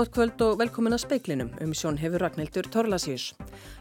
[0.00, 3.34] Gott kvöld og velkomin að speiklinum um sjón hefur Ragnhildur Torlasíus.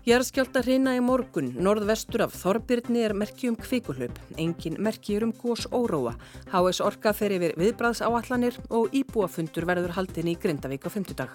[0.03, 5.63] Jæðskjálta hreina í morgun, norðvestur af Þorbirni er merki um kvikuhlaup, engin merki um gós
[5.71, 6.17] óróa.
[6.52, 11.31] HS Orka fer yfir viðbræðsáallanir og íbúafundur verður haldin í Grindavík á 50 dag.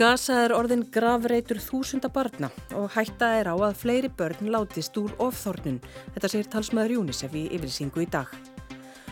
[0.00, 5.12] Gaza er orðin gravreitur þúsunda barna og hætta er á að fleiri börn látist úr
[5.20, 5.82] ofþornun.
[6.16, 8.32] Þetta segir talsmaður Júnisef í yfirsingu í dag.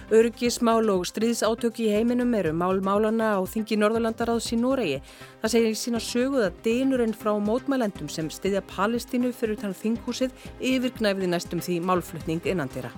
[0.06, 5.00] Örgismál og stríðsátök í heiminum eru mál-málana á þingi Norðurlandaráðs í Noregi.
[5.42, 11.32] Það segir sína söguð að deinurinn frá mótmælendum sem stiðja Palestínu fyrir þann þinghúsið yfirgnæfði
[11.32, 12.92] næstum því málflutning innandira.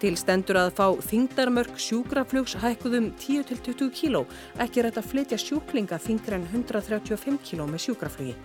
[0.00, 4.24] Til stendur að fá þingdarmörk sjúkraflugs hækkuðum 10-20 kíló,
[4.56, 8.36] ekki rætt að flytja sjúklinga þingra en 135 kíló með sjúkraflugi.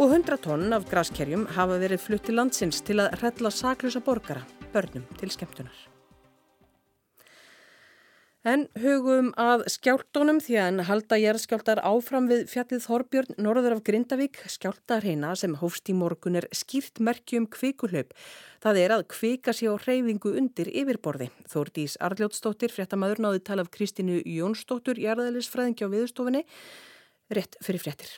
[0.00, 4.48] Og 100 tonn af graskerjum hafa verið flutt til landsins til að rella saklusa borgara,
[4.72, 5.91] börnum til skemmtunar.
[8.42, 14.40] En hugum að skjáltónum því að halda jæðskjáltar áfram við fjallið Þorbjörn norður af Grindavík
[14.50, 18.10] skjáltarheina sem hófst í morgun er skýrt merkjum kvikuhlaup.
[18.66, 21.30] Það er að kvika sér á hreyfingu undir yfirborði.
[21.54, 26.42] Þórdís Arljótsdóttir, fréttamaður náði tala af Kristínu Jónsdóttur, jærðælisfræðingi á viðstofinni,
[27.30, 28.10] rétt fyrir fréttir.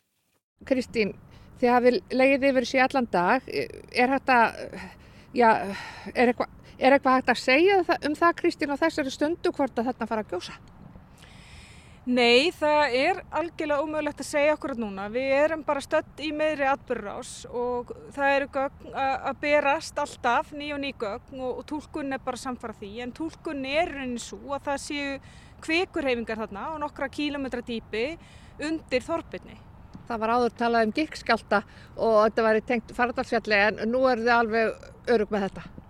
[0.65, 1.13] Kristín,
[1.61, 3.45] þið hafið legið yfir sér allan dag.
[3.53, 4.43] Er þetta,
[5.37, 5.51] já,
[6.17, 9.93] er eitthvað Er eitthvað hægt að segja um það Kristín á þessari stundu hvort að
[9.93, 10.57] þetta fara að gjósa?
[12.05, 15.07] Nei, það er algjörlega ómögulegt að segja okkur núna.
[15.09, 20.67] Við erum bara stödd í meðri atbyrðrás og það eru gögn að berast alltaf, ný
[20.77, 22.91] og ný gögn og, og tólkun er bara samfara því.
[23.07, 25.15] En tólkun er rauninni svo að það séu
[25.65, 28.05] kvekurhefingar þarna og nokkra kílometra dýpi
[28.69, 29.57] undir þorpinni.
[30.05, 31.63] Það var áður talað um gikskjálta
[31.97, 35.84] og þetta var í tengt faradalsfjalli en nú er þið alveg örug með þetta.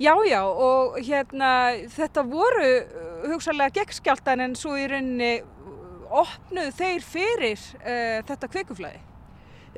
[0.00, 1.50] Já, já og hérna
[1.92, 8.50] þetta voru uh, hugsalega gegnskjáltan en svo í rauninni uh, opnuð þeir fyrir uh, þetta
[8.54, 9.02] kveikuflæði.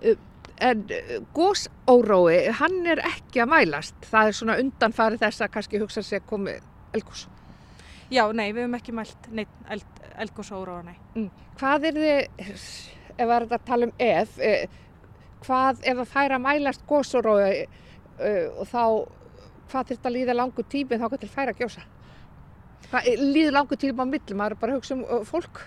[0.05, 0.17] Uh,
[0.63, 0.85] en
[1.35, 3.97] gósórói, hann er ekki að mælast.
[4.07, 6.63] Það er svona undanfari þess að kannski hugsa sér komið
[6.95, 7.27] elgós.
[8.13, 9.29] Já, nei, við hefum ekki mælt
[10.23, 10.95] elgósóróa, nei.
[11.17, 11.31] Mm.
[11.59, 12.47] Hvað er þið,
[13.17, 14.39] ef við erum að tala um ef,
[15.45, 18.85] hvað ef það fær að mælast gósórói uh, og þá
[19.71, 21.87] hvað þurft að líða langu tími þá kannski færa að gjósa?
[22.91, 25.65] Hvað líður langu tími á millum, maður bara hugsa um uh, fólk.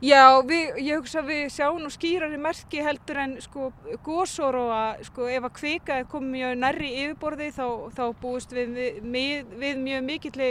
[0.00, 3.66] Já, við, ég hugsa að við sjáum nú skýrari merki heldur en sko
[4.06, 7.66] gósor og að sko ef að kvika er komið mjög nærri yfirborði þá,
[7.98, 10.50] þá búist við, við, við mjög mikilli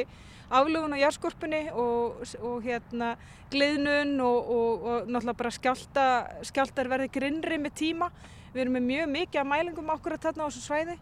[0.53, 3.15] aflugun á járskorpunni og, og hérna
[3.49, 6.05] gleðnun og, og, og náttúrulega bara skjálta,
[6.45, 8.11] skjáltar verði grinnri með tíma.
[8.53, 10.99] Við erum með mjög mikið að mælingum okkur að þarna á þessu svæði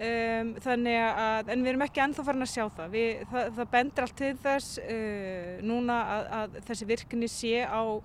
[0.00, 2.94] Um, þannig að, en við erum ekki ennþá farin að sjá það.
[2.94, 7.82] Við, það, það bendur allt til þess uh, núna að, að þessi virkni sé á
[7.84, 8.00] uh,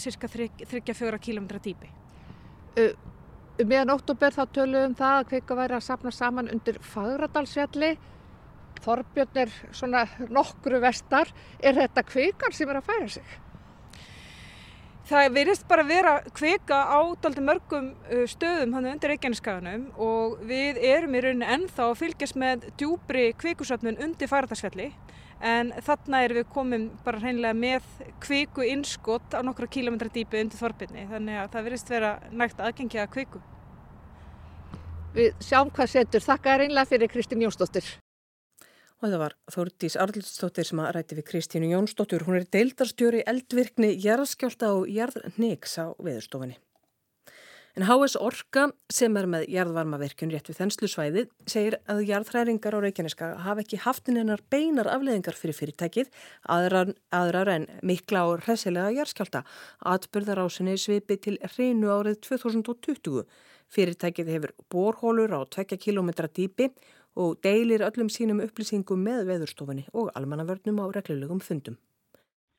[0.00, 1.90] cirka 34 km dýpi.
[2.78, 2.94] Uh,
[3.64, 7.92] meðan óttúber þá töluðum um það að kveika væri að sapna saman undir Fagradalsfjalli.
[8.78, 11.34] Þorbjörn er svona nokkru vestar.
[11.58, 13.38] Er þetta kveikar sem er að færa sig?
[15.08, 20.80] Það verðist bara vera kvika á daldi mörgum uh, stöðum hann undir Reykjaneskaganum og við
[20.84, 24.90] erum í rauninni ennþá að fylgjast með djúbri kvikusöfnun undir færdagsfelli
[25.40, 27.86] en þarna erum við komin bara hreinlega með
[28.20, 33.06] kviku innskott á nokkra kílometra dýpi undir þorfinni þannig að það verðist vera nægt aðgengja
[33.06, 33.40] að kviku.
[35.16, 36.26] Við sjáum hvað setur.
[36.26, 37.88] Þakka er einlega fyrir Kristín Jónsdóttir
[38.98, 42.24] og það var Þórdís Arlstóttir sem að ræti við Kristínu Jónsdóttur.
[42.26, 46.58] Hún er deildarstjóri eldvirkni jarðskjálta og jarðniks á veðurstofinni.
[47.78, 53.28] En HS Orka sem er með jarðvarmaverkjun rétt við þenslusvæðið segir að jarðhræringar á Reykjaneska
[53.44, 56.10] hafa ekki haft hennar beinar afleðingar fyrir fyrirtækið
[56.50, 59.44] aðrar, aðrar en mikla og hressilega jarðskjálta.
[59.94, 63.22] Atbyrðarásinni svipi til reynu árið 2020.
[63.70, 66.78] Fyrirtækið hefur borhólur á 2 km dýpi og
[67.44, 71.78] deilir öllum sínum upplýsingum með veðurstofunni og almannavörnum á reglulegum fundum.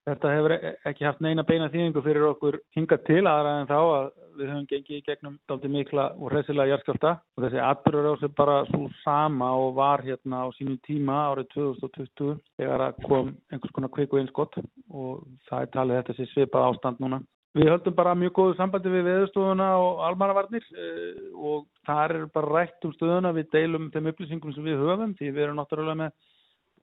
[0.09, 0.53] Þetta hefur
[0.89, 4.05] ekki haft neina beina þýðingu fyrir okkur hingað til aðra en þá að
[4.39, 8.31] við höfum gengið í gegnum daldi mikla og hressilega jærskalta og þessi atbyrður á sig
[8.37, 13.93] bara svo sama og var hérna á sínum tíma árið 2020 þegar kom einhvers konar
[13.93, 14.57] kviku einskott
[14.89, 17.21] og það er talið þetta sé svipað ástand núna.
[17.59, 22.51] Við höldum bara mjög góðu sambandi við veðurstofuna og almannavarnir eh, og þar er bara
[22.53, 26.13] rætt um stöðuna við deilum þeim upplýsingum sem við höfum því við erum náttúrulega með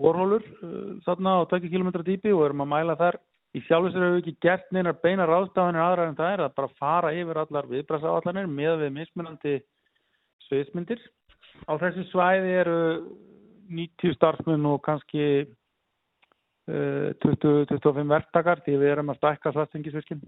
[0.02, 3.17] vorhólur eh, þarna á 20 km dýpi og erum að mæla þar.
[3.56, 6.75] Í sjálfsvegar hefur við ekki gert neina beina ráðstafanir aðra en það er að bara
[6.82, 9.55] fara yfir allar viðbrasáallanir með við mismunandi
[10.50, 11.00] sviðsmyndir.
[11.64, 12.81] Á þessu svæði eru
[13.73, 15.46] 90 starfsmenn og kannski
[16.67, 20.20] 20-25 verktakar því við erum að stækka svartengisvirkjum.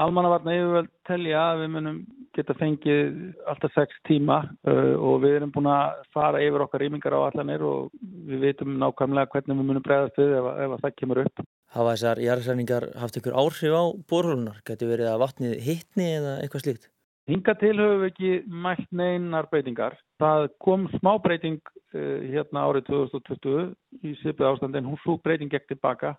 [0.00, 1.96] Almannavarna yfirvöld telja að við munum
[2.36, 3.16] geta fengið
[3.50, 7.64] alltaf 6 tíma uh, og við erum búin að fara yfir okkar rýmingar á allanir
[7.66, 11.42] og við veitum nákvæmlega hvernig við munum bregðast við ef, ef það kemur upp.
[11.74, 14.62] Hafa þessar jarðsæningar haft einhver áhrif á borhólunar?
[14.70, 16.88] Getur verið að vatnið hittni eða eitthvað slíkt?
[17.30, 18.32] Hinga til höfum við ekki
[18.64, 19.98] mælt neinar breytingar.
[20.22, 23.70] Það kom smá breyting uh, hérna árið 2020
[24.06, 26.16] í sipið ástand en hún svo breyting gekk tilbaka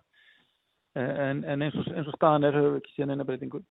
[0.94, 3.62] en, en eins, og, eins og staðan er höfum við ekki síðan eina breytingu.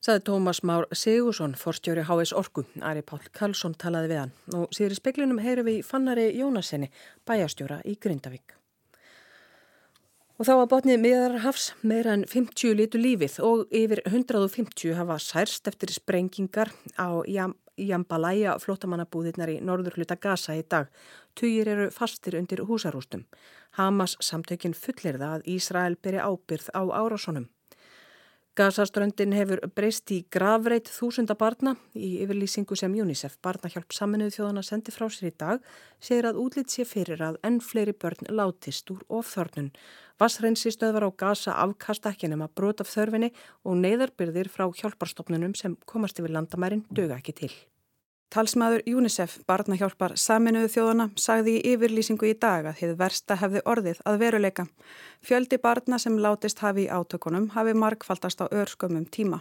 [0.00, 2.62] Saði Tómas Már Sigursson, forstjóri HS Orku.
[2.80, 4.30] Ari Pál Karlsson talaði við hann.
[4.56, 6.88] Og síður í speklinum heyru við Fannari Jónasenni,
[7.28, 8.54] bæjastjóra í Grindavík.
[10.40, 15.68] Og þá að botnið miðarhafs meira en 50 litu lífið og yfir 150 hafa særst
[15.68, 17.20] eftir sprengingar á
[17.76, 20.88] Jambalaya flottamannabúðirnar í norður hluta Gaza í dag.
[21.36, 23.28] Tugir eru fastir undir húsarústum.
[23.76, 27.50] Hamas samtökin fullir það að Ísrael beri ábyrð á árásonum.
[28.58, 34.90] Gazaströndin hefur breyst í gravreit þúsunda barna í yfirlýsingu sem UNICEF barnahjálp saminuð þjóðana sendi
[34.90, 35.62] frá sér í dag
[36.02, 39.70] segir að útlýtt sé fyrir að enn fleiri börn látist úr ofþörnun.
[40.18, 43.30] Vassreinsi stöðvar á Gaza afkasta ekki nema brot af þörfinni
[43.62, 47.54] og neyðarbyrðir frá hjálparstofnunum sem komast yfir landamærin döga ekki til.
[48.30, 54.02] Talsmaður UNICEF, barnahjálpar saminuðu þjóðana, sagði í yfirlýsingu í dag að þið versta hefði orðið
[54.06, 54.64] að veruleika.
[55.26, 59.40] Fjöldi barna sem látist hafi í átökunum hafi markfaldast á örskömmum tíma.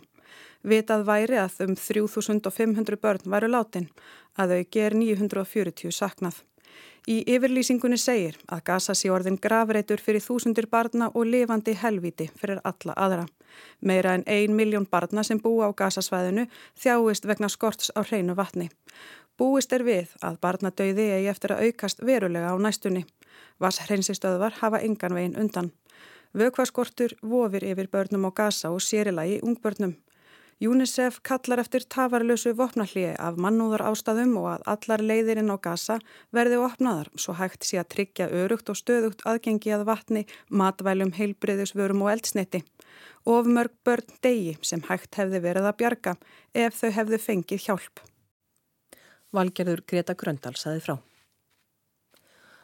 [0.66, 3.86] Vitað væri að um 3500 börn væru látin,
[4.34, 6.42] að þau ger 940 saknað.
[7.10, 12.60] Í yfirlýsingunni segir að Gaza sé orðin gravreitur fyrir þúsundir barna og lifandi helviti fyrir
[12.62, 13.24] alla aðra.
[13.82, 16.46] Meira en ein miljón barna sem búa á Gazasvæðinu
[16.78, 18.70] þjáist vegna skorts á hreinu vatni.
[19.42, 23.06] Búist er við að barnadauði eigi eftir að aukast verulega á næstunni.
[23.58, 25.72] Vass hreinsistöðvar hafa engan veginn undan.
[26.38, 29.98] Vökvaskortur vofir yfir börnum á Gaza og sérilagi ungbörnum.
[30.60, 35.96] UNICEF kallar eftir tafarlösu vopnallíi af mannúðar ástæðum og að allar leiðirinn á gasa
[36.36, 42.04] verði opnaðar svo hægt sé að tryggja örugt og stöðugt aðgengi að vatni, matvælum, heilbriðisvörum
[42.04, 42.66] og eldsniti.
[43.24, 46.18] Of mörg börn degi sem hægt hefði verið að bjarga
[46.52, 48.04] ef þau hefði fengið hjálp.
[49.32, 51.00] Valgerður Greta Gröndal saði frá.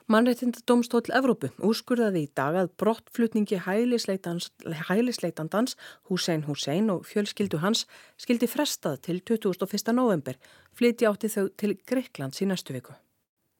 [0.05, 5.71] Mannreittindadómstóll Evrópu úrskurðaði í dag að brottflutningi hælisleitandans
[6.11, 7.87] Hussein Hussein og fjölskyldu hans
[8.21, 9.65] skildi frestað til 21.
[9.97, 10.37] november,
[10.77, 12.93] flyti átti þau til Greiklands í næstu viku.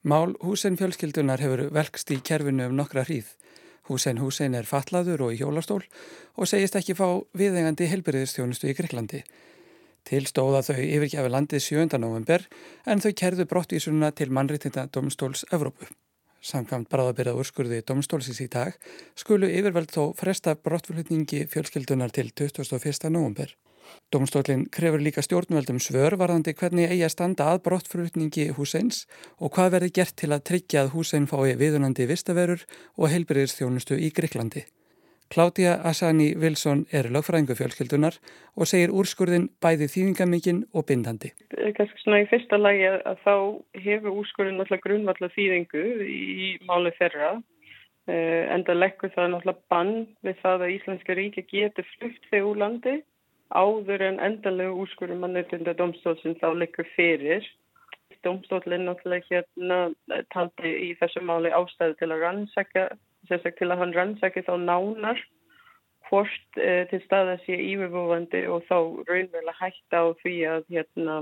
[0.06, 3.33] Mál Hussein fjölskyldunar hefur velkst í kerfinu um nokkra hríð.
[3.89, 5.81] Hussein Hussein er fatlaður og í hjólastól
[6.38, 9.25] og segist ekki fá viðengandi helbyrðistjónustu í Greiklandi.
[10.06, 11.97] Til stóða þau yfirgjafi landið 7.
[11.97, 12.45] november
[12.86, 15.89] en þau kerðu brottvísununa til mannreittindadómstóls Evrópu.
[16.45, 18.75] Samkvæmt bráðabyrða úrskurði domstólsins í dag
[19.18, 23.09] skulu yfirveld þó fresta brottflutningi fjölskyldunar til 21.
[23.09, 23.56] november.
[24.13, 29.03] Domstólinn krefur líka stjórnveldum svör varðandi hvernig eigi að standa að brottflutningi húseins
[29.38, 32.65] og hvað verði gert til að tryggja að húsein fái viðunandi vistaverur
[32.97, 34.65] og heilbyrðistjónustu í Greiklandi.
[35.33, 38.19] Kláttía Asani Wilson er lögfræðingu fjölskyldunar
[38.56, 41.31] og segir úrskurðin bæði þýðingamikinn og bindandi.
[41.50, 43.35] Kanski svona í fyrsta lagi að þá
[43.88, 49.94] hefur úrskurðin náttúrulega grunnvallar þýðingu í máli þeirra eh, en það leggur það náttúrulega bann
[50.28, 52.95] við það að Íslandska ríki getur flutt þegar úr landi
[53.49, 57.49] áður en endanlega úrskurðin mannutunda domstólsinn þá leggur fyrir.
[58.26, 59.81] Domstólinn náttúrulega hérna
[60.33, 62.88] taldi í þessu máli ástæðu til að rannsækja
[63.29, 65.21] sérstaklega til að hann rannsæki þá nánar
[66.09, 68.77] hvort eh, til stað að sé yfirbúfandi og þá
[69.09, 71.15] raunverulega hætta á því að hérna,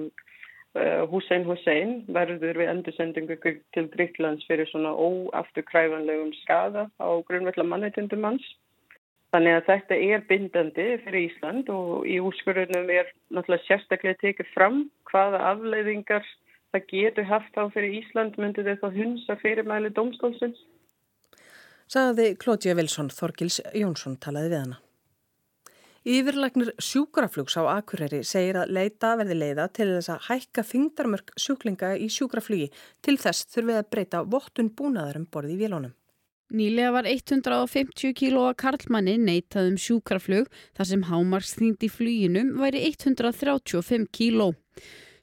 [0.76, 8.28] uh, Hussein Hussein verður við endursendingu til Gríklands fyrir svona óafturkræfanlegum skada á grunnveitla mannættundum
[8.28, 8.46] hans.
[9.34, 14.84] Þannig að þetta er bindandi fyrir Ísland og í úrskurðunum er náttúrulega sérstaklega tekið fram
[15.10, 16.28] hvaða afleiðingar
[16.74, 20.62] það getur haft á fyrir Ísland myndið þau þá hunsa fyrirmæli domstólsins
[21.92, 24.80] sagði Klótja Vilsson Þorgils Jónsson talaði við hana.
[26.04, 31.94] Yfirlegnir sjúkraflugs á Akureyri segir að leita verði leiða til þess að hækka þingdarmörk sjúklinga
[31.96, 32.68] í sjúkraflugi
[33.00, 35.94] til þess þurfið að breyta vottun búnaðarum borði í vélónum.
[36.54, 44.12] Nýlega var 150 kílóa karlmanni neitað um sjúkraflug þar sem hámarksþyngd í fluginum væri 135
[44.12, 44.52] kíló.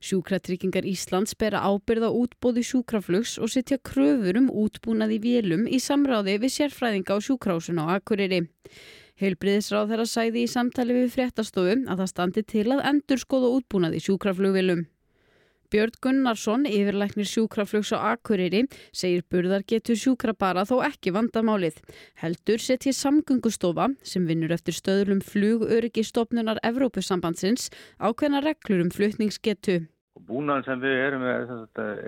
[0.00, 6.38] Sjúkratryggingar Íslands bera ábyrða útbóði sjúkraflugs og setja kröfur um útbúnað í vélum í samráði
[6.40, 8.46] við sérfræðinga á sjúkrásun á Akureyri.
[9.20, 13.98] Heilbriðisráð þeirra sæði í samtali við fréttastofu að það standi til að endur skoða útbúnað
[13.98, 14.86] í sjúkraflugvilum.
[15.70, 21.78] Björn Gunnarsson, yfirleiknir sjúkraflugs á Akureyri, segir burðar getur sjúkra bara þó ekki vandamálið.
[22.18, 27.70] Heldur setji samgöngustofa sem vinnur eftir stöðlum flugöryggi stopnunar Evrópusambandsins
[28.02, 29.84] ákveðna reglur um flutningsgetu.
[30.30, 31.50] Búnaðin sem við erum með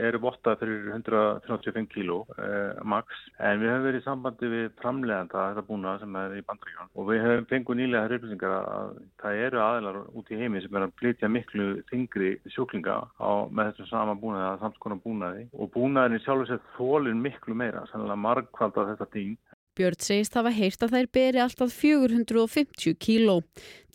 [0.06, 3.20] eru vottað fyrir 135 kíló eh, max.
[3.38, 7.08] En við höfum verið í sambandi við framleganda þetta búnað sem er í bandrækjan og
[7.10, 8.92] við höfum fenguð nýlega reyflýsingar að
[9.22, 13.70] það eru aðilar út í heimi sem er að flytja miklu þingri sjúklinga á, með
[13.70, 15.46] þessum sama búnaði að samskonar búnaði.
[15.54, 19.38] Og búnaðin sjálfur sér þólinn miklu meira, sannlega margkvald af þetta ting
[19.72, 23.38] Björn segist hafa heyrt að þær beri alltaf 450 kíló.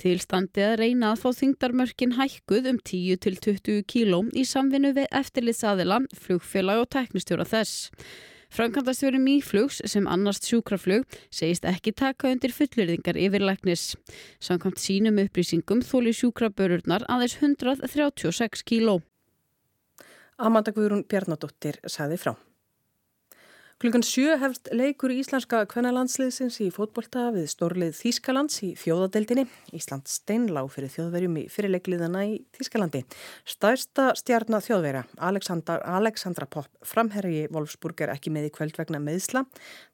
[0.01, 6.81] Tilstandi að reyna að fá þingdarmörkin hækkuð um 10-20 kíló í samvinnu við eftirlitsaðila, flugfélag
[6.81, 7.91] og teknistjóra þess.
[8.49, 13.91] Frankandastjóri Míflugs sem annast sjúkraflug segist ekki taka undir fullurðingar yfirleiknis.
[14.41, 19.01] Samkvæmt sínum upplýsingum þóli sjúkrabörurnar aðeins 136 kíló.
[20.37, 22.37] Amanda Guðrún Bjarnadóttir sagði frá.
[23.77, 29.43] Klukkan sjö hefst leikur íslenska kvennalandsliðsins í fótbolta við stórlið Þískalands í fjóðadeildinni.
[29.77, 33.03] Ísland steinlá fyrir þjóðverjum í fyrirleikliðana í Þískalandi.
[33.45, 39.45] Stærsta stjarnar þjóðverja, Alexandra, Alexandra Popp, framherri Wolfsburg er ekki með í kvöld vegna meðsla.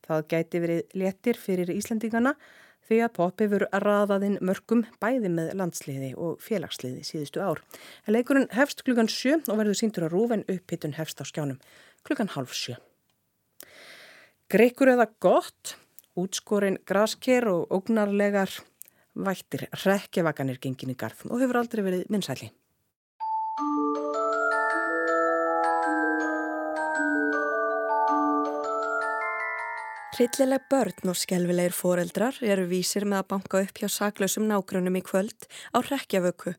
[0.07, 2.37] Það gæti verið léttir fyrir Íslandingana
[2.87, 7.59] því að Popp hefur raðaðinn mörgum bæði með landsliði og félagsliði síðustu ár.
[8.07, 11.59] Leikurinn hefst klukkan sjö og verður síndur að rúfen upphittun hefst á skjánum
[12.07, 12.79] klukkan halv sjö.
[14.53, 15.71] Greikur eða gott,
[16.13, 18.51] útskorin grasker og ógnarlegar
[19.17, 22.51] vættir rekkevakanir gengin í garð og hefur aldrei verið minnsæli.
[30.13, 35.01] Hryllileg börn og skelvilegir foreldrar eru vísir með að banka upp hjá saklausum nágrunum í
[35.01, 36.51] kvöld á rekjavöku.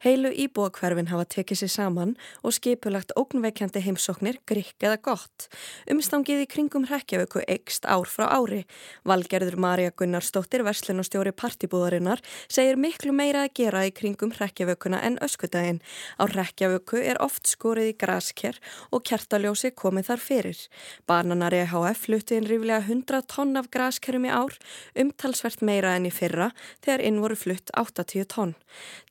[0.00, 5.50] Heilu íbúakverfin hafa tekið sér saman og skipulagt ógnveikjandi heimsóknir grikk eða gott.
[5.92, 8.62] Umstangið í kringum rekjavöku eikst ár frá ári.
[9.04, 15.82] Valgerður Marja Gunnarsdóttir, verslunastjóri partibúðarinnar, segir miklu meira að gera í kringum rekjavökuna en öskudaginn.
[16.16, 18.56] Á rekjavöku er oft skorið í grasker
[18.88, 20.66] og kertaljósi komið þar fyrir.
[21.04, 24.54] Barnanar EHF flutti inn ríflega 100 tonn af graskerum í ár,
[24.98, 26.50] umtalsvert meira enn í fyrra
[26.84, 28.54] þegar inn voru flutt 80 tonn.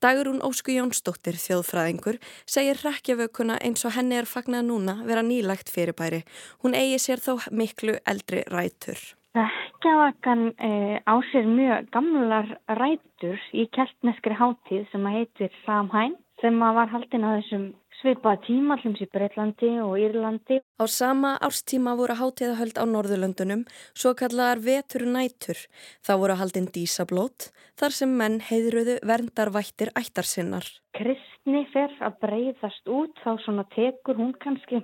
[0.04, 6.24] Dagurún Ósku Jónsdóttir, þjóðfræðingur, segir rekjavökuna eins og henni er fagnað núna vera nýlagt fyrirbæri.
[6.64, 9.00] Hún eigi sér þó miklu eldri rætur.
[9.36, 16.58] Rekkjavakan e, á sér mjög gamlar rætur í keltneskri háttíð sem að heitir Samhæn sem
[16.60, 17.70] að var haldin á þessum
[18.02, 20.60] svipað tíma hlums í Breitlandi og Írlandi.
[20.82, 25.60] Á sama árstíma voru hátíðahöld á Norðurlöndunum, svo kallar vetur nætur.
[26.06, 30.66] Það voru haldinn dísablót, þar sem menn heiðruðu verndarvættir ættarsinnar.
[30.98, 34.82] Kristni fer að breyðast út, þá svona tekur hún kannski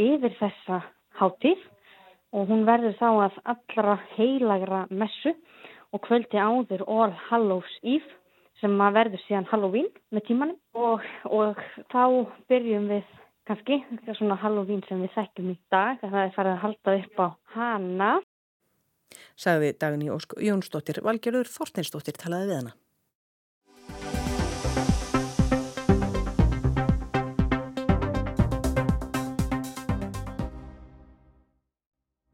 [0.00, 0.82] yfir þessa
[1.20, 1.60] hátíð
[2.32, 5.36] og hún verður þá að allra heilagra messu
[5.92, 8.21] og kvöldi áður All Hallows Eve
[8.62, 10.58] sem að verður síðan Halloween með tímanum.
[10.78, 11.58] Og, og
[11.92, 12.02] þá
[12.50, 13.08] byrjum við
[13.48, 13.80] kannski
[14.14, 17.26] svona Halloween sem við þekkjum í dag það er farið að halda upp á
[17.56, 18.12] hana.
[19.36, 22.78] Sagði Dagni Ósk Jónsdóttir Valgerður Þorsteinsdóttir talaði við hana.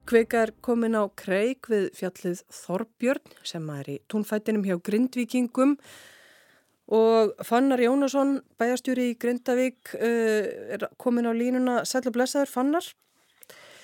[0.09, 5.75] Kvika er komin á kreik við fjallið Þorbjörn sem er í túnfætinum hjá Grindvíkingum
[6.89, 11.83] og Fannar Jónasson, bæjastjúri í Grindavík, uh, er komin á línuna.
[11.89, 12.89] Sæl og blessaður, Fannar.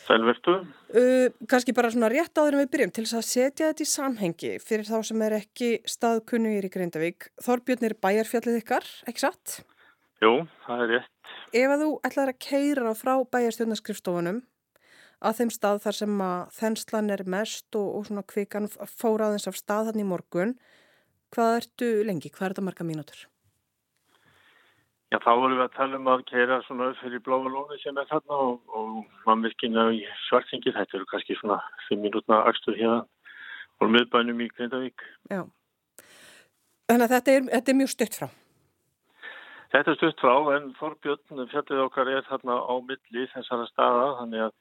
[0.05, 0.55] Sælvertu.
[0.93, 3.89] Uh, Kanski bara svona rétt áður en við byrjum til þess að setja þetta í
[3.89, 7.31] samhengi fyrir þá sem er ekki staðkunnugir í Grindavík.
[7.45, 9.61] Þorbjörn er bæjarfjallið ykkar, ekki satt?
[10.25, 11.13] Jú, það er rétt.
[11.55, 14.43] Ef að þú ætlar að keira frá bæjarstjórnarskrifstofunum
[15.25, 19.49] að þeim stað þar sem að þenslan er mest og, og svona kvikan fór aðeins
[19.49, 20.57] af stað hann í morgun.
[21.35, 22.31] Hvað ertu lengi?
[22.31, 23.25] Hvað er þetta marga mínútur?
[25.11, 28.07] Já, þá vorum við að tala um að keira svona fyrir bláa lónu sem er
[28.11, 30.73] þarna og, og mannvirkina í svartsengi.
[30.75, 33.03] Þetta eru kannski svona 5 mínútna axtur hérna
[33.83, 35.05] og miðbænum í Grindavík.
[35.31, 35.43] Já,
[36.91, 38.27] þannig að þetta er, þetta er mjög stutt frá.
[39.75, 44.45] Þetta er stutt frá en Þorbjörn fjallið okkar er þarna á milli þessara staða þannig
[44.49, 44.53] að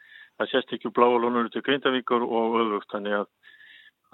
[0.42, 3.28] það sést ekki bláa lónur til Grindavíkur og öðvugt þannig að,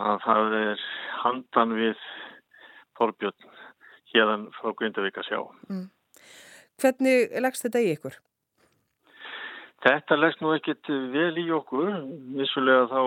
[0.07, 0.89] að það er
[1.21, 2.09] handan við
[2.99, 3.49] Þorbjörn
[4.13, 5.39] hérðan frá Grindavík að sjá.
[5.69, 5.87] Mm.
[6.79, 8.19] Hvernig leggst þetta í ykkur?
[9.85, 11.91] Þetta leggst nú ekkit vel í okkur,
[12.35, 13.01] vissulega þá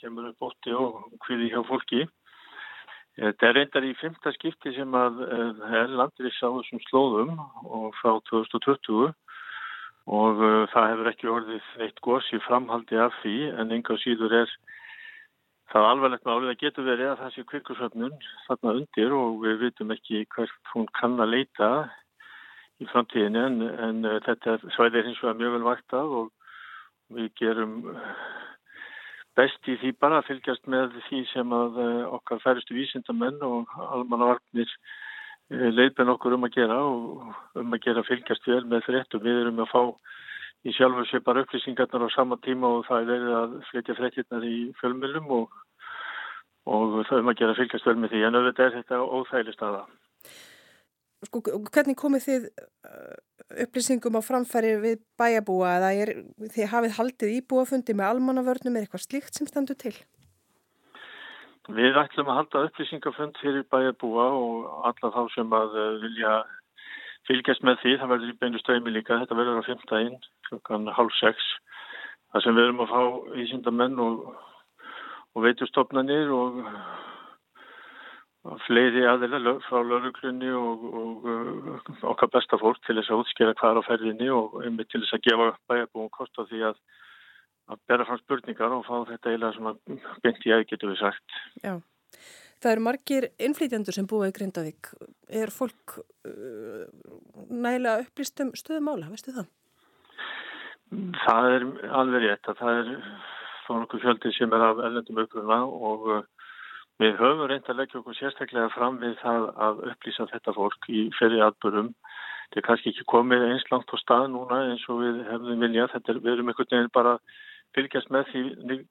[0.00, 2.06] kemur upp ótti og hviði hjá fólki
[3.16, 7.30] Þetta er reyndar í fymta skipti sem að er landrís á þessum slóðum
[7.64, 9.06] og frá 2020
[10.16, 14.52] og það hefur ekki orðið eitt gos í framhaldi af því en enga síður er
[15.72, 19.94] það alvarlegt málið að getur verið að það sé kvirkusöfnun þarna undir og við vitum
[19.94, 21.70] ekki hvert hún kann að leita
[22.82, 26.32] í framtíðinu en, en þetta svæði er hins vegar mjög vel vaktað og
[27.16, 27.78] við gerum
[29.36, 33.72] best í því bara að fylgjast með því sem að eh, okkar færistu vísindamenn og
[33.84, 34.70] almannavarnir
[35.52, 39.24] eh, leiðbenn okkur um að gera og um að gera fylgjast vel með þrettum.
[39.26, 39.82] Við erum að fá
[40.66, 44.46] í sjálfu sér bara upplýsingarnar á sama tíma og það er verið að flytja þrettirnar
[44.48, 45.54] í fjölmjölum og,
[46.66, 49.84] og það um að gera fylgjast vel með því en auðvitað er þetta óþægli staða.
[51.24, 51.40] Sko,
[51.72, 53.14] hvernig komið þið uh,
[53.64, 56.12] upplýsingum á framfæri við bæjabúa eða er,
[56.52, 59.94] þið hafið haldið íbúafundi með almannavörnum eða eitthvað slíkt sem standur til?
[61.72, 66.36] Við ætlum að halda upplýsingafund fyrir bæjabúa og alla þá sem að uh, vilja
[67.28, 67.94] fylgjast með því.
[68.00, 69.20] Það verður í beinu stöðmi líka.
[69.22, 70.18] Þetta verður á 15.
[70.50, 71.50] klokkan hálf 6.
[72.32, 73.02] Það sem við erum að fá
[73.42, 74.24] ísindamenn og,
[75.34, 76.62] og veitustofnanir og
[78.66, 83.72] fleiri aðeila frá lauruglunni og, og, og okkar besta fólk til þess að útskjera hvað
[83.72, 86.80] er á ferðinni og einmitt til þess að gefa bæjarbúum kost á því að,
[87.72, 89.80] að bera fram spurningar og fá þetta eiginlega sem að
[90.26, 91.40] byndi að getur við sagt.
[91.64, 91.74] Já,
[92.62, 94.92] það eru margir innflýtjandur sem búa í Grindavík.
[95.28, 96.86] Er fólk uh,
[97.50, 99.50] nægilega upplýstum stöðumála, veistu það?
[101.24, 102.90] Það er alveg rétt að það er
[103.66, 106.10] svona okkur fjöldi sem er af ellendum uppruna og
[107.02, 111.02] Við höfum reynd að leggja okkur sérstaklega fram við það að upplýsa þetta fólk í
[111.18, 111.90] ferri atbyrjum.
[112.46, 115.90] Þetta er kannski ekki komið eins langt á stað núna eins og við hefðum viljað.
[115.92, 117.12] Þetta er, við erum einhvern veginn bara
[117.76, 118.42] fylgjast með því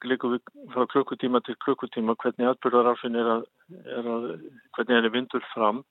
[0.05, 0.41] líka við
[0.73, 3.45] frá klukkutíma til klukkutíma hvernig atbyrjararfin er að,
[3.97, 4.27] er að,
[4.77, 5.83] hvernig er vindur fram.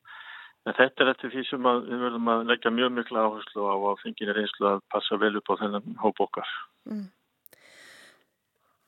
[0.64, 4.02] En þetta er eftir því sem við verðum að leggja mjög mikla áherslu á að
[4.04, 6.52] fenginir einslu að passa vel upp á þennan hóp okkar.
[6.88, 7.08] Mm.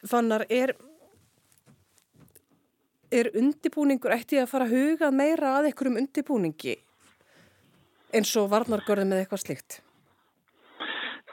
[0.06, 0.76] Fannar, er
[3.12, 6.74] er undibúningur ætti að fara að huga meira að einhverjum undibúningi
[8.16, 9.80] eins og varnargörðum eða eitthvað slikt?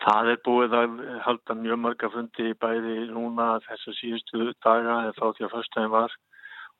[0.04, 5.26] Það er búið að halda mjög marga fundi bæði núna þessu síðustu daga eða þá
[5.38, 6.16] því að fyrstæðin var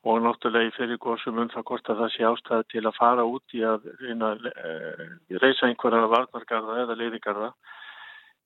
[0.04, 3.24] og náttúrulega í fyrir góðsum um það hvort að það sé ástæði til að fara
[3.24, 7.48] út í að reyna, e, reysa einhverja varnargarða eða leiðigarða.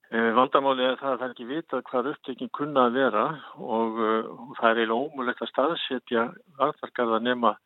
[0.08, 3.24] Eh, Vandamálið er það að það er ekki vita hvað upptökin kunna að vera
[3.58, 6.22] og, og það er eiginlega ómulegt að staðsetja
[6.60, 7.56] varðargarða nema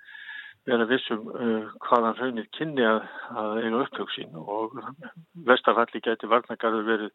[0.68, 3.03] vera vissum uh, hvaðan raunir kynni að,
[3.42, 4.77] að eiga upptöksín og
[5.48, 7.12] vestarfalli geti varðargarður verið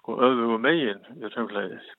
[0.00, 1.90] sko öðvugum megin við raunlegið.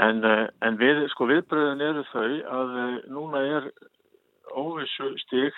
[0.00, 2.28] En, uh, en við, sko viðbröðin eru þau
[2.60, 2.74] að
[3.12, 3.70] núna er
[4.50, 5.54] óvissu stig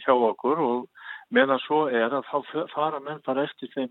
[0.00, 2.30] hjá okkur og meðan svo er að
[2.72, 3.90] fara menn bara eftir þeim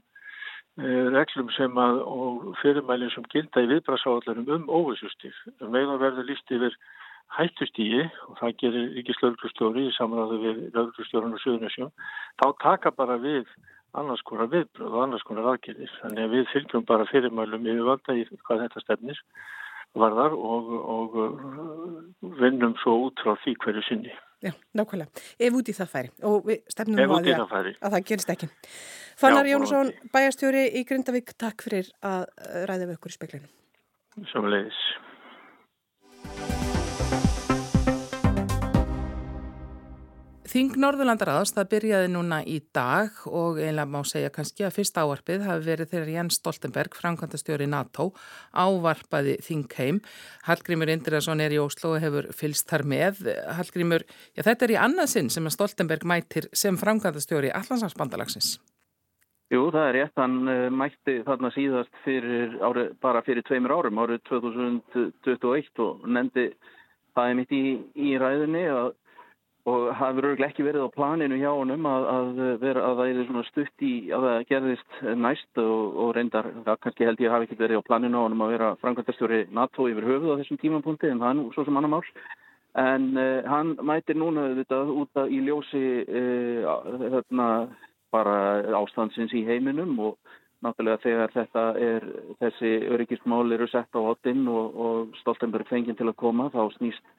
[0.75, 5.37] Eh, reglum sem að og fyrirmælinn sem gilda í viðbrasáallunum um óvissustík.
[5.61, 6.73] Meðan um verður líst yfir
[7.35, 11.91] hættustígi og það gerir ekki slöglustjóri í samræðu við löglustjórun og söðunarsjón,
[12.41, 13.49] þá taka bara við
[13.95, 15.91] annars konar viðbröð og annars konar aðgerðir.
[16.01, 19.21] Þannig að við fylgjum bara fyrirmælum yfir valda í hvað þetta stefnir
[19.95, 21.13] varðar og, og
[22.41, 24.11] vinnum svo út frá því hverju sinni.
[24.43, 25.23] Já, nákvæmlega.
[25.39, 28.51] Ef út í það færi og við stefnum á því að, að það gerist ekki.
[29.15, 32.27] Fannar Jónusson, bæjastjóri í Grindavík, takk fyrir að
[32.67, 33.51] ræða við okkur í speklinu.
[34.27, 34.43] Svo
[40.55, 45.43] Þing Norðurlandaraðs, það byrjaði núna í dag og einlega má segja kannski að fyrst ávarpið
[45.43, 48.05] hafi verið þegar Jens Stoltenberg, framkvæmtastjóri NATO,
[48.55, 49.99] ávarpaði Þing heim.
[50.47, 53.19] Hallgrímur Indriðarsson er í Óslo og hefur fylst þar með.
[53.59, 58.55] Hallgrímur, já þetta er í annað sinn sem að Stoltenberg mætir sem framkvæmtastjóri Allansansbandalagsins.
[59.51, 60.17] Jú, það er rétt.
[60.23, 66.53] Hann uh, mætti þarna síðast fyrir ári, bara fyrir tveimur árum, árið 2021 og nefndi
[67.11, 67.65] það er mitt í,
[68.07, 68.95] í ræðinni að
[69.65, 73.47] og það verður ekki verið á planinu hjá honum að, að, vera, að það er
[73.49, 77.59] stutt í að það gerðist næst og, og reyndar, það kannski held ég hafi ekki
[77.63, 81.23] verið á planinu á honum að vera framkvæmtastjóri NATO yfir höfuð á þessum tímapunkti en
[81.23, 82.05] það er nú svo sem annar mál.
[82.75, 87.49] En uh, hann mætir núna þetta út að í ljósi uh, þarna
[88.13, 88.37] bara
[88.83, 90.19] ástandsins í heiminum og
[90.63, 92.09] náttúrulega þegar þetta er
[92.41, 97.15] þessi öryggismál eru sett á oddinn og, og Stoltenberg fenginn til að koma þá snýst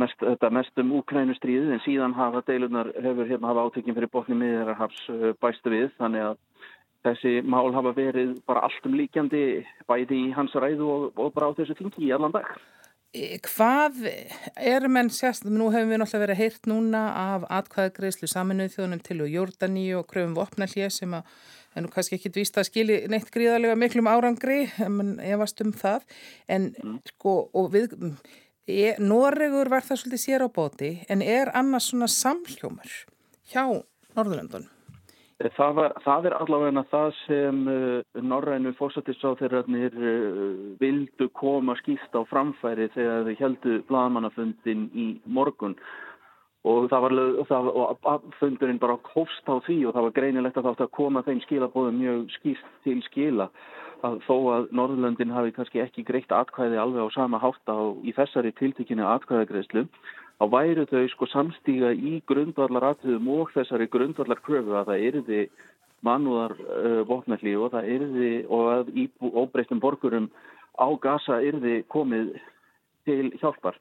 [0.00, 4.38] mest, þetta mest um Úkrænustríðið en síðan hafa deilunar hefur hérna hafa átökjum fyrir botni
[4.40, 6.38] miðjararhafs uh, bæstu við þannig að
[7.06, 9.42] þessi mál hafa verið bara alltum líkjandi
[9.90, 12.48] bæði í hans ræðu og, og bara á þessu tingi í allan dag.
[13.16, 14.02] Hvað
[14.60, 19.22] er menn sérst, nú hefum við náttúrulega verið heyrt núna af atkvæðagreyslu saminuð þjónum til
[19.24, 21.30] og Jórdaní og kröfum vopnallið sem að,
[21.72, 26.04] en nú kannski ekki dvísta að skili neitt gríðarlega miklum árangri, en efast um það,
[26.52, 26.98] en mm.
[27.14, 28.12] sko, og við, e,
[28.98, 32.90] Noregur var það svolítið sér á bóti, en er annars svona samhljómar
[33.46, 33.62] hjá
[34.16, 34.72] Norðurlandunum?
[35.36, 40.38] Það, var, það er allavega það sem uh, norrænu fórsættisáþeirarnir uh,
[40.80, 45.76] vildu koma skýst á framfæri þegar þau heldu bladamannafundin í morgun
[46.66, 47.14] og það var
[47.46, 50.94] það, og fundurinn bara hófst á því og það var greinilegt að það átt að
[50.98, 53.48] koma þeim skilabóðum mjög skýst til skila.
[54.04, 58.12] Að þó að Norðurlöndin hafi kannski ekki greitt atkvæði alveg á sama hátt á í
[58.16, 59.86] þessari tiltekinu atkvæðagreislu
[60.36, 65.40] þá væru þau sko samstíga í grundvallaratriðum og þessari grundvallarkröfu að það erði
[66.04, 70.28] mannúðar uh, vopnalli og það erði og að í óbreytum borgurum
[70.76, 72.34] á gasa erði komið
[73.08, 73.78] til hjálpar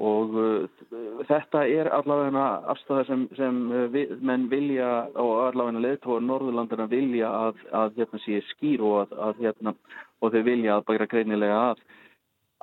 [0.00, 0.84] og uh,
[1.28, 4.88] þetta er allavega afstæða sem, sem uh, við, menn vilja
[5.20, 9.74] og allavega leðtóður Norðurlandina vilja að, að hérna sé skýr og að, að hérna
[10.22, 11.84] og þau vilja að bæra greinilega að.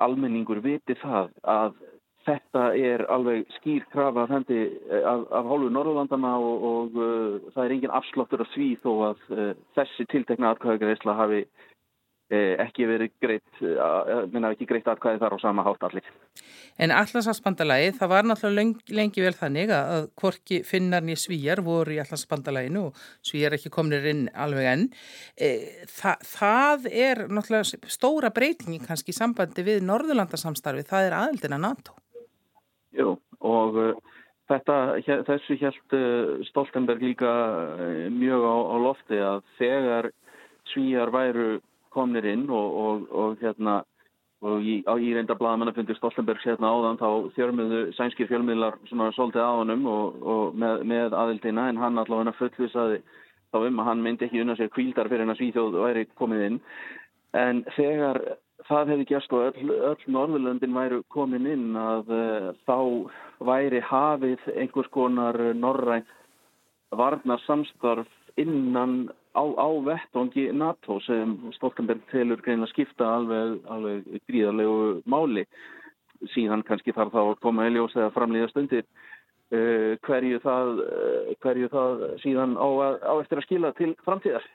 [0.00, 1.78] Almenningur viti það að
[2.28, 4.58] Þetta er alveg skýr krafa af, hendi,
[4.92, 8.90] eh, af, af hálfu Norðurlandana og, og uh, það er engin afsláttur af því þó
[9.06, 9.46] að uh,
[9.78, 11.40] þessi tiltekna atkvæðagreisla hafi
[12.30, 13.60] ekki verið greitt,
[14.30, 16.06] minna ekki greitt atkvæði þar á sama hátt allir.
[16.80, 21.98] En allarsafsbandalagi, það var náttúrulega lengi, lengi vel þannig að hvorki finnarni svíjar voru í
[21.98, 24.86] allarsafsbandalaginu og svíjar ekki komnir inn alveg enn.
[25.90, 31.98] Þa, það er náttúrulega stóra breytingi kannski í sambandi við Norðurlandasamstarfi, það er aðildina NATO.
[32.96, 33.16] Jú,
[33.46, 33.80] og
[34.50, 34.76] þetta,
[35.26, 37.34] þessu held uh, Stoltenberg líka
[38.14, 40.10] mjög á, á lofti að þegar
[40.70, 41.58] svíjar væru
[41.94, 43.80] komnir inn og, og, og hérna
[44.40, 49.52] og í, í reynda bladamannafundir Stoltenberg hérna áðan þá þjörmiðu sænskir fjölmiðlar svona svolítið á
[49.58, 53.02] honum og, og með, með aðildina en hann allavega fullvisaði
[53.52, 56.46] þá um að hann myndi ekki unna sér kvíldar fyrir hann að Svíþjóð væri komið
[56.46, 56.60] inn.
[57.36, 58.20] En þegar
[58.68, 62.78] það hefði gæst og öll, öll Norðurlöndin væri komin inn að uh, þá
[63.50, 66.06] væri hafið einhvers konar norræn
[66.96, 68.08] varnar samstarf
[68.40, 75.46] innan á, á vettongi NATO sem Stoltenberg telur greinlega skipta alveg, alveg gríðarlegu máli
[76.34, 81.30] síðan kannski þarf þá að koma í ljós eða framlýða stundir uh, hverju, það, uh,
[81.40, 82.68] hverju það síðan á,
[83.00, 84.50] á eftir að skila til framtíðar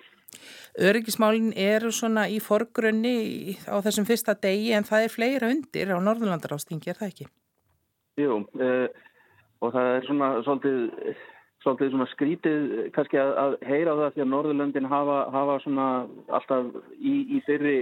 [0.76, 5.98] Öryggismálinn eru svona í forgrunni á þessum fyrsta degi en það er fleira undir á
[6.04, 7.28] Norðurlandarástingi, er það ekki?
[8.20, 8.88] Jú, uh,
[9.64, 11.16] og það er svona svolítið,
[11.66, 15.88] svolítið svona skrítið kannski að, að heyra það því að Norðurlandin hafa, hafa svona
[16.38, 17.76] alltaf í, í þeirri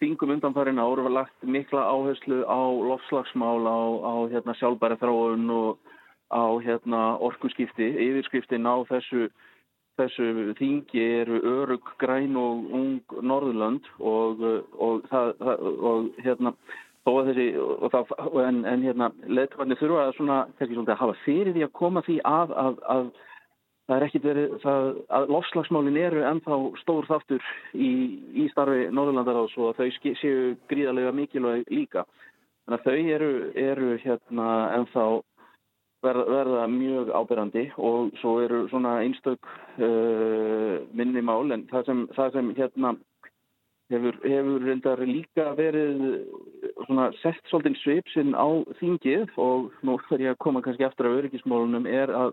[0.00, 5.92] þingum undanfærin áru var lagt mikla áherslu á lofslagsmál, á, á hérna, sjálfbæra þráun og
[6.32, 9.28] á hérna, orkuskipti, yfirskriftin á þessu
[10.00, 14.40] þessu þingi eru örug, græn og ung Norðurland og,
[14.80, 15.34] og, það,
[15.90, 16.54] og hérna
[17.28, 18.12] þessi, og það,
[18.44, 22.16] en, en hérna leðtöfarnir þurfa að svona, svona að hafa fyrir því að koma því
[22.28, 23.10] að, að, að
[23.90, 27.90] það er ekkit verið það, að lofslagsmálin eru ennþá stór þáttur í,
[28.42, 32.06] í starfi Norðurlandaráðs og þau séu gríðarlega mikilvæg líka.
[32.66, 35.06] Þannig að þau eru, eru hérna ennþá
[36.04, 39.48] verða, mjög ábyrrandi og svo eru svona einstök
[39.82, 42.94] uh, minni mál en það sem, það sem hérna
[43.90, 46.04] hefur, hefur reyndar líka verið
[46.86, 48.48] svona sett svolítið sveipsinn á
[48.80, 52.32] þingið og nú þarf ég að koma kannski eftir af öryggismálunum er að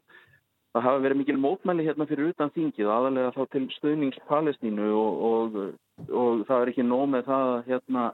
[0.75, 5.21] það hafa verið mikil mótmæli hérna fyrir utan þingið aðalega þá til stöðnings Palestínu og,
[5.31, 5.59] og,
[6.11, 8.07] og það er ekki nóg með það hérna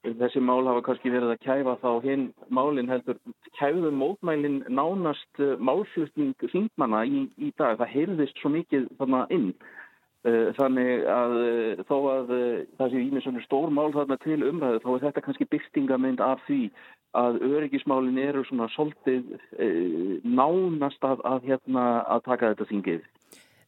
[0.00, 3.18] þessi mál hafa kannski verið að kæfa þá hinn málinn heldur
[3.58, 7.76] kæfuðum mótmælinn nánast uh, málflutning þingmanna í, í dag.
[7.80, 9.50] Það heyrðist svo mikið þarna inn.
[10.20, 12.32] Uh, þannig að uh, þó að
[12.76, 16.42] það sé ímið svona stór mál þarna til umræðu þá er þetta kannski byrtingamind af
[16.44, 16.58] því
[17.16, 19.32] að öryggismálinn eru svona svolítið
[20.22, 23.08] nánast að, að, hérna, að taka þetta þingið.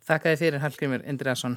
[0.06, 1.56] Þakka þið fyrir Hallgrimur Indriðarsson.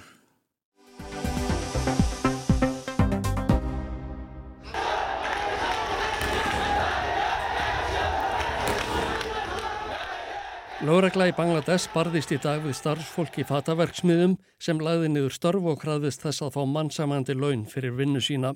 [10.83, 15.83] Lóregla í Bangladesh barðist í dag við starfsfólk í fataverksmiðum sem lagði niður störf og
[15.85, 18.51] hraðist þess að fá mannsamandi laun fyrir vinnu sína.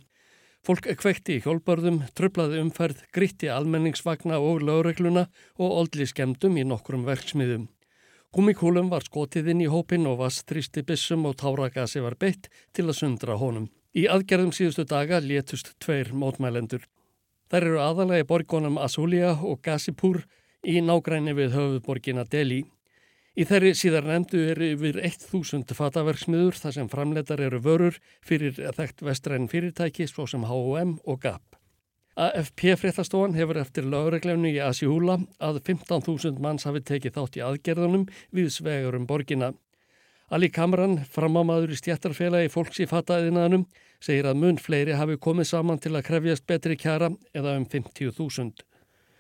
[0.68, 7.06] Fólk kvekti í hjólparðum, tröflaði umferð, gritti almenningsvagna og lóregluna og oldli skemdum í nokkrum
[7.08, 7.70] verksmiðum.
[8.36, 12.98] Gumikúlum var skotið inn í hópin og vastrýsti bissum og táragasi var beitt til að
[13.00, 13.72] sundra honum.
[13.96, 16.84] Í aðgerðum síðustu daga létust tveir mótmælendur.
[17.50, 20.26] Þær eru aðalega í borgunum Asulia og Gazipur
[20.66, 22.64] í nágræni við höfuborgina Delhi.
[23.40, 29.06] Í þeirri síðar nefndu eru yfir 1000 fataverksmiður þar sem framleitar eru vörur fyrir þekkt
[29.06, 31.56] vestræn fyrirtæki svo sem H&M og Gap.
[32.20, 38.08] AFP fréttastofan hefur eftir lögreglefnu í Asihúla að 15.000 manns hafi tekið þátt í aðgerðunum
[38.36, 39.54] við svegur um borgina.
[40.30, 43.64] Ali Kamran, framámaður í stjættarfélagi fólks í fataðinaðnum,
[44.04, 48.69] segir að mun fleiri hafi komið saman til að krefjast betri kjara eða um 50.000.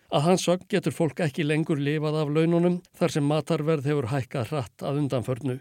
[0.09, 4.47] Að hans sög getur fólk ekki lengur lifað af laununum þar sem matarverð hefur hækkað
[4.49, 5.59] hratt að undanförnu.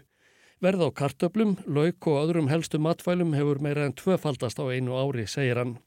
[0.59, 5.27] Verð á kartöblum, lauk og öðrum helstu matfælum hefur meira en tvöfaldast á einu ári,
[5.29, 5.77] segir hann.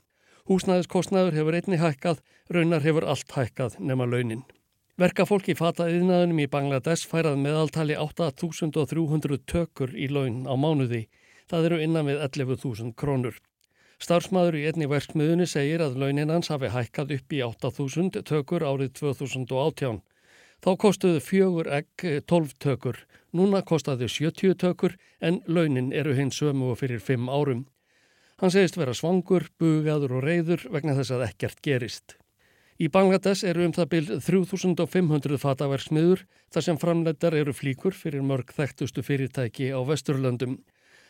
[0.47, 2.23] Húsnæðiskostnaður hefur einni hækkað,
[2.55, 4.47] raunar hefur allt hækkað nema launin.
[4.95, 11.09] Verkafólk í fataðiðnaðunum í Bangladesh færað meðaltali 8.300 tökur í laun á mánuði.
[11.51, 13.43] Það eru innan við 11.000 krónur.
[14.03, 18.97] Starfsmaður í einni verksmiðunni segir að launin hans hafi hækkað upp í 8.000 tökur árið
[18.99, 20.01] 2018.
[20.63, 22.99] Þá kostuðu fjögur egg 12 tökur.
[23.31, 27.63] Núna kostaðu 70 tökur en launin eru hins sömu fyrir 5 árum.
[28.43, 32.17] Hann segist vera svangur, bugaður og reyður vegna þess að ekkert gerist.
[32.83, 38.51] Í Bangladesh eru um það byrð 3500 fataverksmiður þar sem framleitar eru flíkur fyrir mörg
[38.57, 40.59] þekktustu fyrirtæki á Vesturlöndum.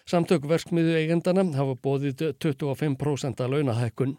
[0.09, 4.17] Samtök verksmiðu eigendana hafa bóðið 25% að launahækkun.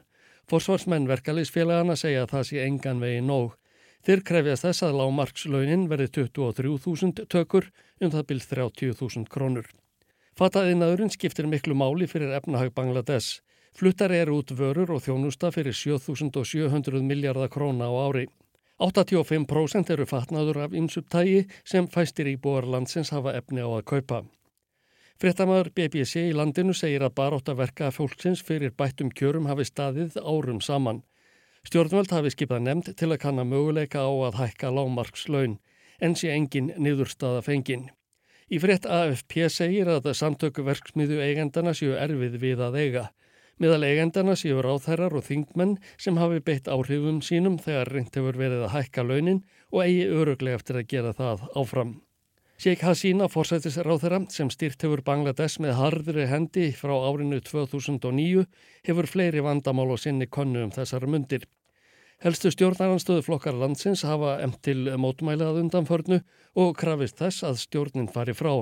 [0.50, 3.54] Forsvarsmenn verkefliðsfélagana segja að það sé engan vegi nóg.
[4.04, 7.70] Þeir krefjast þess að lágmarkslaunin verði 23.000 tökur
[8.04, 9.70] um það byrð 30.000 krónur.
[10.40, 13.40] Fataðinaðurinn skiptir miklu máli fyrir efnahag Bangladesh.
[13.74, 18.28] Fluttar eru út vörur og þjónusta fyrir 7700 miljardar króna á ári.
[18.84, 24.24] 85% eru fatnaður af ymsuptægi sem fæstir í búarlandsins hafa efni á að kaupa.
[25.24, 30.18] Frettamæður BBC í landinu segir að barótt að verka fólksins fyrir bættum kjörum hafi staðið
[30.20, 31.00] árum saman.
[31.64, 35.56] Stjórnvöld hafi skipað nefnd til að kanna möguleika á að hækka lágmarkslaun,
[36.04, 37.88] en sé engin niðurstaða fengin.
[38.52, 43.08] Í frett AFP segir að samtöku verksmiðu eigendana séu erfið við að eiga.
[43.64, 48.68] Miðal eigendana séu ráþherrar og þingmenn sem hafi beitt áhrifum sínum þegar reynd hefur verið
[48.68, 52.02] að hækka launin og eigi öruglega eftir að gera það áfram.
[52.64, 58.46] Sheikh Hasina, forsættis ráþherra sem styrt hefur Bangladesh með hardri hendi frá árinu 2009,
[58.88, 61.44] hefur fleiri vandamál og sinni konnu um þessar mundir.
[62.24, 66.22] Helstu stjórnaranstöðu flokkar landsins hafa emt til mótmælað undanförnu
[66.56, 68.54] og krafist þess að stjórnin fari frá.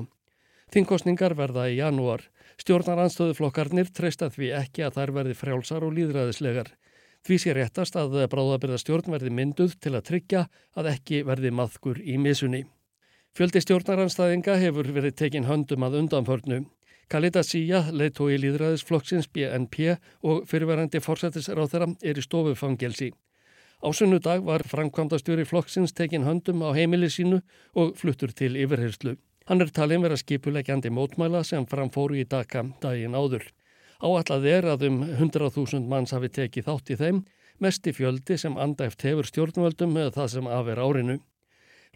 [0.73, 2.25] Þingkostningar verða í janúar.
[2.65, 6.73] Stjórnaranstöðuflokkarnir treysta því ekki að þær verði frjálsar og líðræðislegar.
[7.21, 12.17] Því sé réttast að bráðabirðastjórn verði mynduð til að tryggja að ekki verði maðkur í
[12.17, 12.65] misunni.
[13.31, 16.57] Fjöldi stjórnaranstæðinga hefur verið tekin höndum að undanförnu.
[17.07, 19.93] Kalita Sía, leitói líðræðisflokksins BNP
[20.27, 23.07] og fyrirverandi fórsættisráþara er í stofufangelsi.
[23.79, 27.39] Á sunnudag var framkvæmdastjóri flokksins tekin höndum á heimili sínu
[27.71, 29.15] og fluttur til yfirherslu.
[29.47, 33.47] Hann er talin vera skipulegjandi mótmæla sem framfóru í Daka daginn áður.
[34.03, 37.25] Áallad er að um 100.000 manns hafi tekið þátt í þeim,
[37.63, 41.21] mest í fjöldi sem andæft hefur stjórnvöldum með það sem afer árinu.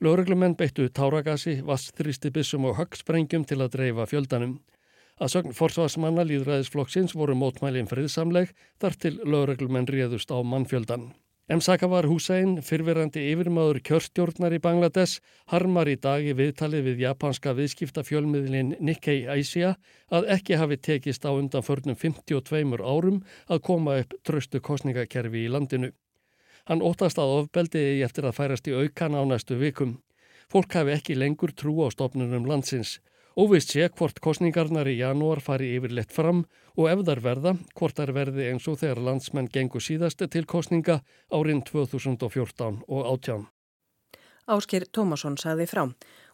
[0.04, 4.58] Lörglumenn beittu táragasi, vastþrýstibissum og högsprengjum til að dreifa fjöldanum.
[5.24, 8.52] Að sögn forsvarsmanna líðræðisflokksins voru mótmælinn friðsamleg
[8.84, 11.14] þar til lörglumenn réðust á mannfjöldan.
[11.48, 15.22] Msakavar Hussein, fyrfirandi yfirmaður kjörstjórnar í Bangladesh,
[15.54, 19.76] harmar í dag í viðtali við japanska viðskiptafjölmiðlin Nikkei Asia
[20.12, 25.54] að ekki hafi tekist á undan förnum 52 árum að koma upp tröstu kostningakerfi í
[25.54, 25.94] landinu.
[26.66, 30.00] Hann óttast að ofbeldi eftir að færast í aukan á næstu vikum.
[30.50, 33.00] Fólk hafi ekki lengur trú á stopnunum landsins.
[33.36, 36.46] Óvist sé hvort kostningarnar í janúar fari yfirleitt fram
[36.80, 41.02] og ef þar verða, hvort þar verði eins og þegar landsmenn gengur síðast til kostninga
[41.36, 43.46] árin 2014 og 18.
[44.56, 45.84] Ásker Tómasson sagði frá.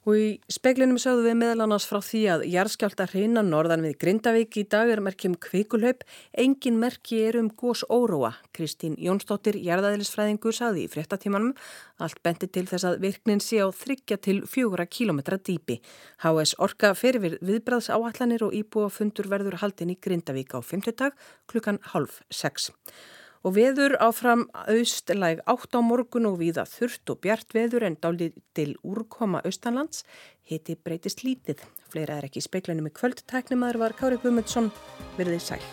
[0.02, 4.58] Og í speklinum sögðu við meðal annars frá því að jarðskjálta hreina norðan við Grindavík
[4.58, 6.02] í dag er merkjum kvikulhaupp,
[6.42, 8.32] engin merki er um gós óróa.
[8.50, 11.54] Kristín Jónsdóttir, jarðaðilisfræðingur, sagði í fréttatímanum
[12.02, 15.78] allt benti til þess að virknin sé á þryggja til fjóra kílometra dýpi.
[16.26, 20.98] HS Orka fer við viðbræðs áallanir og íbúa fundur verður haldin í Grindavík á 50
[20.98, 22.72] dag klukkan half 6.
[23.42, 28.38] Og veður áfram austlæg átt á morgun og viða þurft og bjart veður en dálítið
[28.54, 30.06] til úrkoma austanlands.
[30.46, 31.66] Hiti breytist lítið.
[31.90, 34.70] Fleira er ekki í speiklanum í kvöldtæknum aður var Kári Gumundsson.
[35.18, 35.64] Verðið sæl.